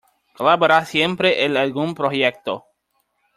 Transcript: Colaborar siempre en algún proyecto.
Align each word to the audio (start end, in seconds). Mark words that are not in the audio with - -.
Colaborar 0.33 0.87
siempre 0.87 1.45
en 1.45 1.55
algún 1.57 1.93
proyecto. 1.93 2.65